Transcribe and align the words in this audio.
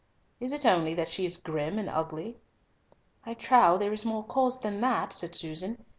Is 0.39 0.51
it 0.51 0.65
only 0.65 0.95
that 0.95 1.09
she 1.09 1.27
is 1.27 1.37
grim 1.37 1.77
and 1.77 1.87
ugly?" 1.87 2.39
"I 3.23 3.35
trow 3.35 3.77
there 3.77 3.93
is 3.93 4.03
more 4.03 4.23
cause 4.23 4.57
than 4.57 4.81
that," 4.81 5.13
said 5.13 5.35
Susan. 5.35 5.85